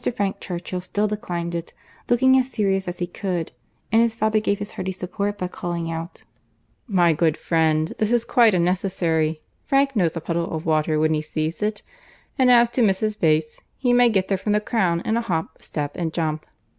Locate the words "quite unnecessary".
8.25-9.41